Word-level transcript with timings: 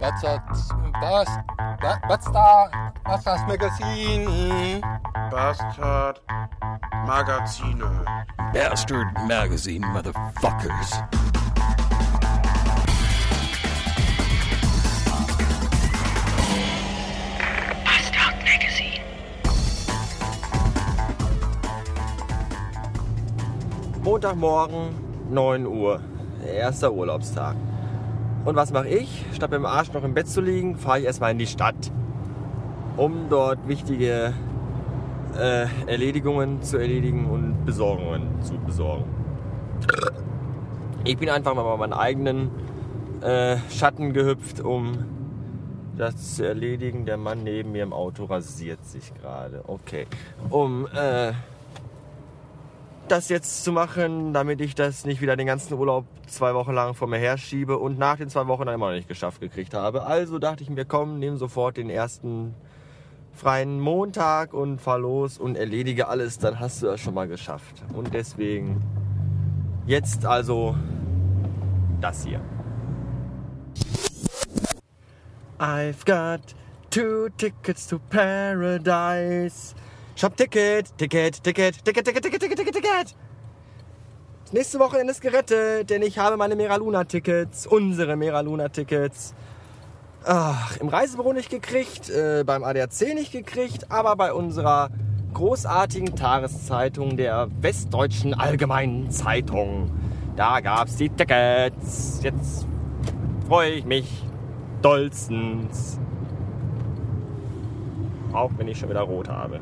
Was 0.00 0.20
das. 2.32 2.70
Bastard 3.04 3.48
Magazine. 3.48 4.70
Bastard 5.30 6.20
Magazine, 9.26 9.86
Motherfuckers. 9.86 11.02
Montagmorgen, 24.02 24.94
9 25.28 25.66
Uhr, 25.66 26.00
erster 26.46 26.90
Urlaubstag. 26.92 27.56
Und 28.48 28.56
was 28.56 28.72
mache 28.72 28.88
ich? 28.88 29.26
Statt 29.34 29.50
mit 29.50 29.58
dem 29.58 29.66
Arsch 29.66 29.92
noch 29.92 30.02
im 30.02 30.14
Bett 30.14 30.26
zu 30.26 30.40
liegen, 30.40 30.78
fahre 30.78 31.00
ich 31.00 31.04
erstmal 31.04 31.32
in 31.32 31.38
die 31.38 31.46
Stadt, 31.46 31.92
um 32.96 33.26
dort 33.28 33.68
wichtige 33.68 34.32
äh, 35.38 35.66
Erledigungen 35.86 36.62
zu 36.62 36.78
erledigen 36.78 37.26
und 37.26 37.66
Besorgungen 37.66 38.40
zu 38.40 38.54
besorgen. 38.54 39.04
Ich 41.04 41.18
bin 41.18 41.28
einfach 41.28 41.54
mal 41.54 41.62
bei 41.62 41.76
meinen 41.76 41.92
eigenen 41.92 42.50
äh, 43.20 43.58
Schatten 43.68 44.14
gehüpft, 44.14 44.62
um 44.62 45.04
das 45.98 46.36
zu 46.36 46.46
erledigen. 46.46 47.04
Der 47.04 47.18
Mann 47.18 47.42
neben 47.44 47.72
mir 47.72 47.82
im 47.82 47.92
Auto 47.92 48.24
rasiert 48.24 48.82
sich 48.82 49.12
gerade. 49.20 49.62
Okay. 49.66 50.06
Um 50.48 50.86
äh, 50.86 51.32
das 53.08 53.28
jetzt 53.28 53.64
zu 53.64 53.72
machen, 53.72 54.32
damit 54.32 54.60
ich 54.60 54.74
das 54.74 55.04
nicht 55.04 55.20
wieder 55.20 55.36
den 55.36 55.46
ganzen 55.46 55.74
Urlaub 55.74 56.06
zwei 56.26 56.54
Wochen 56.54 56.72
lang 56.72 56.94
vor 56.94 57.08
mir 57.08 57.18
herschiebe 57.18 57.78
und 57.78 57.98
nach 57.98 58.16
den 58.16 58.28
zwei 58.28 58.46
Wochen 58.46 58.66
dann 58.66 58.74
immer 58.74 58.88
noch 58.88 58.96
nicht 58.96 59.08
geschafft 59.08 59.40
gekriegt 59.40 59.74
habe. 59.74 60.04
Also 60.04 60.38
dachte 60.38 60.62
ich 60.62 60.70
mir, 60.70 60.84
komm, 60.84 61.18
nehme 61.18 61.36
sofort 61.36 61.76
den 61.76 61.90
ersten 61.90 62.54
freien 63.32 63.80
Montag 63.80 64.52
und 64.52 64.80
fahr 64.80 64.98
los 64.98 65.38
und 65.38 65.56
erledige 65.56 66.08
alles, 66.08 66.38
dann 66.38 66.60
hast 66.60 66.82
du 66.82 66.86
das 66.86 67.00
schon 67.00 67.14
mal 67.14 67.28
geschafft. 67.28 67.84
Und 67.94 68.12
deswegen 68.12 68.82
jetzt 69.86 70.26
also 70.26 70.76
das 72.00 72.24
hier. 72.24 72.40
I've 75.58 76.04
got 76.04 76.54
two 76.90 77.28
tickets 77.36 77.86
to 77.88 77.98
paradise. 78.10 79.74
Shop 80.18 80.36
Ticket, 80.36 80.98
Ticket, 80.98 81.44
Ticket, 81.44 81.84
Ticket, 81.84 82.04
Ticket, 82.04 82.22
Ticket, 82.24 82.40
Ticket, 82.40 82.58
Ticket, 82.58 82.74
Ticket. 82.74 83.14
Das 84.42 84.52
nächste 84.52 84.80
Wochenende 84.80 85.12
ist 85.12 85.20
gerettet, 85.20 85.90
denn 85.90 86.02
ich 86.02 86.18
habe 86.18 86.36
meine 86.36 86.56
Meraluna-Tickets, 86.56 87.68
unsere 87.68 88.16
Meraluna-Tickets. 88.16 89.32
Ach, 90.24 90.76
im 90.78 90.88
Reisebüro 90.88 91.32
nicht 91.32 91.50
gekriegt, 91.50 92.10
äh, 92.10 92.42
beim 92.44 92.64
ADAC 92.64 93.14
nicht 93.14 93.30
gekriegt, 93.30 93.92
aber 93.92 94.16
bei 94.16 94.32
unserer 94.32 94.90
großartigen 95.34 96.16
Tageszeitung 96.16 97.16
der 97.16 97.46
Westdeutschen 97.60 98.34
Allgemeinen 98.34 99.12
Zeitung. 99.12 99.92
Da 100.34 100.58
gab's 100.58 100.96
die 100.96 101.10
Tickets. 101.10 102.18
Jetzt 102.24 102.66
freue 103.46 103.70
ich 103.70 103.84
mich 103.84 104.24
dollstens. 104.82 106.00
Auch 108.32 108.50
wenn 108.56 108.66
ich 108.66 108.80
schon 108.80 108.88
wieder 108.88 109.02
rot 109.02 109.28
habe. 109.28 109.60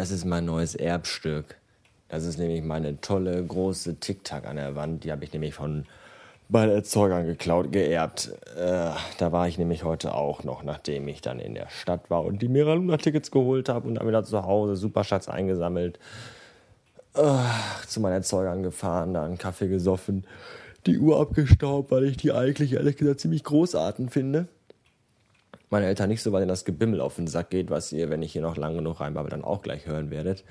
Das 0.00 0.10
ist 0.10 0.24
mein 0.24 0.46
neues 0.46 0.74
Erbstück. 0.74 1.56
Das 2.08 2.24
ist 2.24 2.38
nämlich 2.38 2.64
meine 2.64 3.02
tolle 3.02 3.44
große 3.44 3.96
Tic-Tac 3.96 4.46
an 4.46 4.56
der 4.56 4.74
Wand. 4.74 5.04
Die 5.04 5.12
habe 5.12 5.24
ich 5.24 5.34
nämlich 5.34 5.52
von 5.52 5.84
meinen 6.48 6.70
Erzeugern 6.70 7.26
geklaut, 7.26 7.70
geerbt. 7.70 8.32
Äh, 8.56 8.92
da 9.18 9.32
war 9.32 9.46
ich 9.46 9.58
nämlich 9.58 9.84
heute 9.84 10.14
auch 10.14 10.42
noch, 10.42 10.62
nachdem 10.62 11.06
ich 11.06 11.20
dann 11.20 11.38
in 11.38 11.52
der 11.54 11.68
Stadt 11.68 12.08
war 12.08 12.24
und 12.24 12.40
die 12.40 12.48
Meraluna-Tickets 12.48 13.30
geholt 13.30 13.68
habe 13.68 13.88
und 13.88 13.96
dann 13.96 14.08
wieder 14.08 14.24
zu 14.24 14.42
Hause 14.42 14.74
Superschatz 14.76 15.28
eingesammelt. 15.28 15.98
Äh, 17.12 17.34
zu 17.86 18.00
meinen 18.00 18.14
Erzeugern 18.14 18.62
gefahren, 18.62 19.12
da 19.12 19.26
einen 19.26 19.36
Kaffee 19.36 19.68
gesoffen, 19.68 20.24
die 20.86 20.98
Uhr 20.98 21.20
abgestaubt, 21.20 21.90
weil 21.90 22.04
ich 22.04 22.16
die 22.16 22.32
eigentlich 22.32 22.72
ehrlich 22.72 22.96
gesagt 22.96 23.20
ziemlich 23.20 23.44
großartig 23.44 24.08
finde 24.08 24.48
meine 25.70 25.86
Eltern 25.86 26.08
nicht 26.08 26.22
so, 26.22 26.32
weil 26.32 26.42
ihnen 26.42 26.48
das 26.48 26.64
Gebimmel 26.64 27.00
auf 27.00 27.16
den 27.16 27.26
Sack 27.26 27.50
geht, 27.50 27.70
was 27.70 27.92
ihr, 27.92 28.10
wenn 28.10 28.22
ich 28.22 28.32
hier 28.32 28.42
noch 28.42 28.56
lang 28.56 28.74
genug 28.74 29.00
reinbabbel, 29.00 29.30
dann 29.30 29.44
auch 29.44 29.62
gleich 29.62 29.86
hören 29.86 30.10
werdet. 30.10 30.44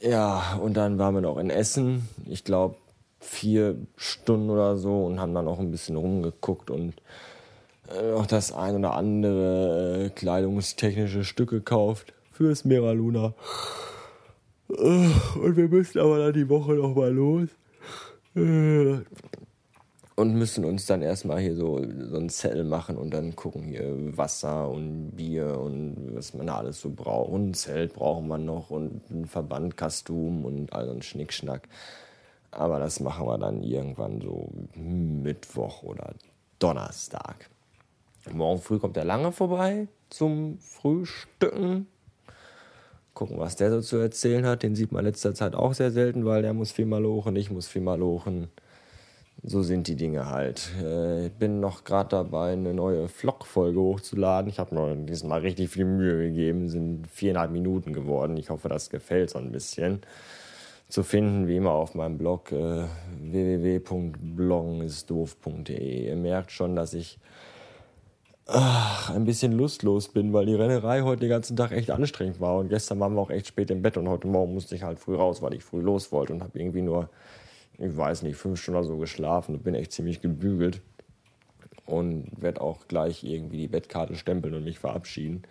Ja, 0.00 0.58
und 0.62 0.76
dann 0.76 0.98
waren 0.98 1.14
wir 1.14 1.20
noch 1.20 1.38
in 1.38 1.50
Essen, 1.50 2.08
ich 2.26 2.44
glaube 2.44 2.76
vier 3.20 3.76
Stunden 3.96 4.48
oder 4.50 4.76
so 4.76 5.04
und 5.04 5.20
haben 5.20 5.34
dann 5.34 5.48
auch 5.48 5.58
ein 5.58 5.72
bisschen 5.72 5.96
rumgeguckt 5.96 6.70
und 6.70 6.94
äh, 7.88 8.12
noch 8.12 8.26
das 8.26 8.52
ein 8.52 8.76
oder 8.76 8.94
andere 8.94 10.04
äh, 10.04 10.10
kleidungstechnische 10.10 11.24
Stück 11.24 11.50
gekauft 11.50 12.12
fürs 12.32 12.64
Mera 12.64 12.92
Luna. 12.92 13.34
Äh, 14.70 15.08
und 15.38 15.56
wir 15.56 15.68
müssen 15.68 15.98
aber 15.98 16.18
dann 16.18 16.32
die 16.32 16.48
Woche 16.48 16.74
noch 16.74 16.94
mal 16.94 17.12
los. 17.12 17.48
Und 20.18 20.34
müssen 20.34 20.64
uns 20.64 20.84
dann 20.84 21.00
erstmal 21.00 21.38
hier 21.38 21.54
so, 21.54 21.80
so 21.80 22.16
ein 22.16 22.28
Zettel 22.28 22.64
machen 22.64 22.96
und 22.96 23.14
dann 23.14 23.36
gucken 23.36 23.62
hier 23.62 23.94
Wasser 24.16 24.68
und 24.68 25.12
Bier 25.12 25.60
und 25.60 26.16
was 26.16 26.34
man 26.34 26.48
da 26.48 26.56
alles 26.56 26.80
so 26.80 26.90
braucht. 26.90 27.30
Und 27.30 27.50
ein 27.50 27.54
Zelt 27.54 27.92
brauchen 27.92 28.26
wir 28.26 28.36
noch 28.36 28.70
und 28.70 29.08
ein 29.12 29.26
Verbandkastum 29.26 30.44
und 30.44 30.72
all 30.72 30.86
so 30.86 30.90
ein 30.90 31.02
Schnickschnack. 31.02 31.68
Aber 32.50 32.80
das 32.80 32.98
machen 32.98 33.28
wir 33.28 33.38
dann 33.38 33.62
irgendwann 33.62 34.20
so 34.20 34.48
Mittwoch 34.74 35.84
oder 35.84 36.12
Donnerstag. 36.58 37.48
Morgen 38.28 38.60
früh 38.60 38.80
kommt 38.80 38.96
der 38.96 39.04
Lange 39.04 39.30
vorbei 39.30 39.86
zum 40.10 40.58
Frühstücken. 40.58 41.86
Gucken, 43.14 43.38
was 43.38 43.54
der 43.54 43.70
so 43.70 43.80
zu 43.82 43.98
erzählen 43.98 44.44
hat. 44.46 44.64
Den 44.64 44.74
sieht 44.74 44.90
man 44.90 45.04
letzter 45.04 45.32
Zeit 45.32 45.54
auch 45.54 45.74
sehr 45.74 45.92
selten, 45.92 46.24
weil 46.24 46.42
der 46.42 46.54
muss 46.54 46.72
viel 46.72 46.86
mal 46.86 47.00
lochen, 47.00 47.36
ich 47.36 47.52
muss 47.52 47.68
viel 47.68 47.82
mal 47.82 48.00
lochen 48.00 48.48
so 49.42 49.62
sind 49.62 49.88
die 49.88 49.96
Dinge 49.96 50.26
halt. 50.26 50.70
Äh, 50.82 51.26
ich 51.26 51.32
bin 51.32 51.60
noch 51.60 51.84
gerade 51.84 52.08
dabei, 52.10 52.52
eine 52.52 52.74
neue 52.74 53.08
Vlog-Folge 53.08 53.80
hochzuladen. 53.80 54.50
Ich 54.50 54.58
habe 54.58 54.74
mir 54.74 54.96
diesmal 54.96 55.40
richtig 55.40 55.70
viel 55.70 55.84
Mühe 55.84 56.28
gegeben, 56.28 56.68
sind 56.68 57.06
viereinhalb 57.08 57.52
Minuten 57.52 57.92
geworden. 57.92 58.36
Ich 58.36 58.50
hoffe, 58.50 58.68
das 58.68 58.90
gefällt 58.90 59.30
so 59.30 59.38
ein 59.38 59.52
bisschen. 59.52 60.00
Zu 60.88 61.02
finden, 61.02 61.48
wie 61.48 61.56
immer, 61.56 61.72
auf 61.72 61.94
meinem 61.94 62.18
Blog 62.18 62.50
äh, 62.50 62.84
www.bloggenistdoof.de. 63.20 66.08
Ihr 66.08 66.16
merkt 66.16 66.50
schon, 66.50 66.74
dass 66.74 66.94
ich 66.94 67.18
ach, 68.46 69.10
ein 69.10 69.24
bisschen 69.24 69.52
lustlos 69.52 70.08
bin, 70.08 70.32
weil 70.32 70.46
die 70.46 70.54
Rennerei 70.54 71.02
heute 71.02 71.20
den 71.20 71.28
ganzen 71.28 71.56
Tag 71.56 71.72
echt 71.72 71.90
anstrengend 71.90 72.40
war. 72.40 72.56
Und 72.56 72.70
gestern 72.70 72.98
waren 73.00 73.14
wir 73.14 73.20
auch 73.20 73.30
echt 73.30 73.48
spät 73.48 73.70
im 73.70 73.82
Bett 73.82 73.98
und 73.98 74.08
heute 74.08 74.26
Morgen 74.26 74.54
musste 74.54 74.74
ich 74.74 74.82
halt 74.82 74.98
früh 74.98 75.14
raus, 75.14 75.42
weil 75.42 75.54
ich 75.54 75.62
früh 75.62 75.80
los 75.80 76.10
wollte 76.10 76.32
und 76.32 76.42
habe 76.42 76.58
irgendwie 76.58 76.82
nur 76.82 77.10
ich 77.78 77.96
weiß 77.96 78.22
nicht, 78.22 78.36
fünf 78.36 78.60
Stunden 78.60 78.78
oder 78.78 78.88
so 78.88 78.96
geschlafen 78.98 79.54
und 79.54 79.64
bin 79.64 79.74
echt 79.74 79.92
ziemlich 79.92 80.20
gebügelt. 80.20 80.82
Und 81.86 82.30
werde 82.36 82.60
auch 82.60 82.86
gleich 82.86 83.24
irgendwie 83.24 83.56
die 83.56 83.68
Bettkarte 83.68 84.14
stempeln 84.14 84.54
und 84.54 84.64
mich 84.64 84.78
verabschieden. 84.78 85.42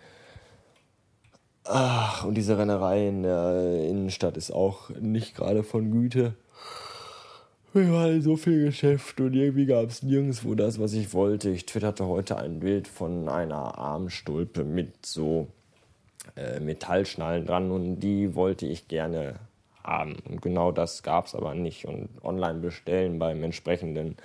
Ach, 1.64 2.24
und 2.24 2.34
diese 2.34 2.56
Rennerei 2.56 3.08
in 3.08 3.24
der 3.24 3.84
Innenstadt 3.88 4.36
ist 4.36 4.52
auch 4.52 4.90
nicht 4.90 5.34
gerade 5.34 5.64
von 5.64 5.90
Güte. 5.90 6.34
Wir 7.74 7.92
waren 7.92 8.22
so 8.22 8.36
viel 8.36 8.64
Geschäft 8.64 9.20
und 9.20 9.34
irgendwie 9.34 9.66
gab 9.66 9.90
es 9.90 10.02
nirgendwo 10.02 10.54
das, 10.54 10.80
was 10.80 10.94
ich 10.94 11.12
wollte. 11.12 11.50
Ich 11.50 11.66
twitterte 11.66 12.06
heute 12.06 12.38
ein 12.38 12.60
Bild 12.60 12.88
von 12.88 13.28
einer 13.28 13.76
Armstulpe 13.76 14.64
mit 14.64 15.04
so 15.04 15.48
äh, 16.34 16.60
Metallschnallen 16.60 17.44
dran 17.44 17.70
und 17.70 18.00
die 18.00 18.34
wollte 18.34 18.66
ich 18.66 18.88
gerne 18.88 19.34
haben. 19.84 20.16
Und 20.28 20.42
genau 20.42 20.72
das 20.72 21.02
gab 21.02 21.26
es 21.26 21.34
aber 21.34 21.54
nicht. 21.54 21.86
Und 21.86 22.08
online 22.22 22.60
bestellen 22.60 23.18
beim 23.18 23.42
entsprechenden 23.42 24.16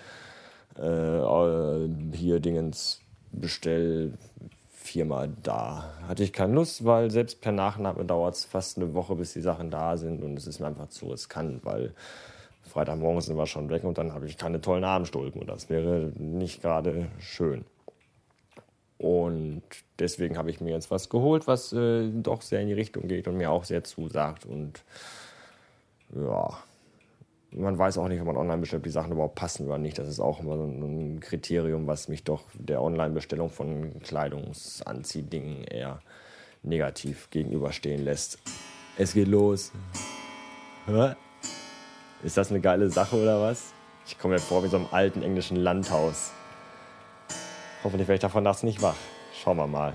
äh, 0.77 2.15
hier 2.15 2.39
Dingens 2.39 3.01
Bestellfirma 3.31 5.27
da. 5.41 5.94
Hatte 6.07 6.23
ich 6.23 6.33
keine 6.33 6.53
Lust, 6.53 6.85
weil 6.85 7.11
selbst 7.11 7.41
per 7.41 7.51
Nachname 7.51 8.05
dauert 8.05 8.35
es 8.35 8.45
fast 8.45 8.77
eine 8.77 8.94
Woche, 8.94 9.15
bis 9.15 9.33
die 9.33 9.41
Sachen 9.41 9.71
da 9.71 9.97
sind 9.97 10.23
und 10.23 10.38
es 10.38 10.47
ist 10.47 10.59
mir 10.59 10.67
einfach 10.67 10.89
zu 10.89 11.07
riskant, 11.07 11.65
weil 11.65 11.94
Freitagmorgen 12.61 13.21
sind 13.21 13.35
wir 13.38 13.47
schon 13.47 13.69
weg 13.69 13.83
und 13.83 13.97
dann 13.97 14.13
habe 14.13 14.25
ich 14.25 14.38
keine 14.38 14.61
tollen 14.61 14.83
Armstulpen 14.83 15.41
und 15.41 15.47
das 15.47 15.69
wäre 15.69 16.11
nicht 16.15 16.61
gerade 16.61 17.07
schön. 17.19 17.65
Und 18.97 19.63
deswegen 19.99 20.38
habe 20.38 20.49
ich 20.49 20.61
mir 20.61 20.71
jetzt 20.71 20.89
was 20.89 21.09
geholt, 21.09 21.45
was 21.45 21.73
äh, 21.73 22.09
doch 22.09 22.41
sehr 22.41 22.61
in 22.61 22.67
die 22.67 22.73
Richtung 22.73 23.07
geht 23.07 23.27
und 23.27 23.35
mir 23.35 23.51
auch 23.51 23.65
sehr 23.65 23.83
zusagt. 23.83 24.45
Und 24.45 24.81
ja, 26.15 26.57
man 27.51 27.77
weiß 27.77 27.98
auch 27.98 28.07
nicht, 28.07 28.19
wenn 28.19 28.25
man 28.25 28.38
online 28.38 28.60
bestellt, 28.60 28.80
ob 28.80 28.83
die 28.83 28.89
Sachen 28.89 29.12
überhaupt 29.12 29.36
passen 29.36 29.68
oder 29.68 29.77
nicht. 29.77 29.98
Das 30.00 30.07
ist 30.07 30.19
auch 30.19 30.39
immer 30.39 30.57
so 30.57 30.63
ein 30.63 31.19
Kriterium, 31.19 31.88
was 31.88 32.07
mich 32.07 32.24
doch 32.24 32.44
der 32.54 32.81
Online-Bestellung 32.81 33.50
von 33.50 34.00
Kleidungsanziehdingen 34.00 35.63
eher 35.63 36.01
negativ 36.63 37.30
gegenüberstehen 37.30 38.04
lässt. 38.04 38.39
Es 38.98 39.13
geht 39.13 39.27
los. 39.27 39.71
Hä? 40.86 41.15
Ist 42.24 42.38
das 42.38 42.51
eine 42.51 42.62
geile 42.62 42.89
Sache 42.89 43.16
oder 43.18 43.42
was? 43.42 43.74
Ich 44.06 44.18
komme 44.18 44.36
mir 44.36 44.39
vor 44.39 44.63
wie 44.63 44.68
so 44.68 44.77
einem 44.77 44.88
alten 44.92 45.21
englischen 45.21 45.57
Landhaus. 45.57 46.31
Hoffentlich 47.83 48.07
werde 48.07 48.16
ich 48.16 48.21
davon 48.21 48.44
nachts 48.44 48.63
nicht 48.63 48.81
wach. 48.81 48.95
Schauen 49.33 49.57
wir 49.57 49.68
mal. 49.68 49.94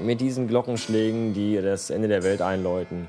Mit 0.00 0.20
diesen 0.20 0.46
Glockenschlägen, 0.46 1.34
die 1.34 1.60
das 1.60 1.90
Ende 1.90 2.08
der 2.08 2.22
Welt 2.22 2.42
einläuten. 2.42 3.08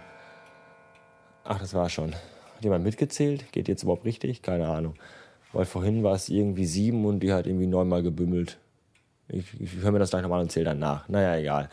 Ach, 1.49 1.59
das 1.59 1.73
war 1.73 1.89
schon. 1.89 2.13
Hat 2.13 2.63
jemand 2.63 2.83
mitgezählt? 2.83 3.53
Geht 3.53 3.69
jetzt 3.69 3.83
überhaupt 3.83 4.03
richtig? 4.03 4.41
Keine 4.41 4.67
Ahnung. 4.67 4.95
Weil 5.53 5.63
vorhin 5.63 6.03
war 6.03 6.13
es 6.13 6.27
irgendwie 6.27 6.65
sieben 6.65 7.05
und 7.05 7.21
die 7.21 7.31
hat 7.31 7.47
irgendwie 7.47 7.67
neunmal 7.67 8.03
gebümmelt. 8.03 8.57
Ich, 9.29 9.59
ich 9.59 9.75
höre 9.77 9.93
mir 9.93 9.99
das 9.99 10.09
gleich 10.09 10.23
nochmal 10.23 10.41
und 10.41 10.51
zähle 10.51 10.65
dann 10.65 10.79
nach. 10.79 11.07
Naja, 11.07 11.37
egal. 11.37 11.69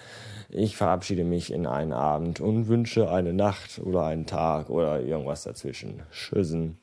Ich 0.48 0.76
verabschiede 0.76 1.24
mich 1.24 1.52
in 1.52 1.66
einen 1.66 1.92
Abend 1.92 2.40
und 2.40 2.68
wünsche 2.68 3.10
eine 3.10 3.32
Nacht 3.32 3.80
oder 3.80 4.04
einen 4.04 4.26
Tag 4.26 4.70
oder 4.70 5.00
irgendwas 5.00 5.42
dazwischen. 5.42 6.04
Tschüssen. 6.12 6.78